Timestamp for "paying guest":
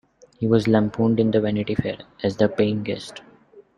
2.49-3.21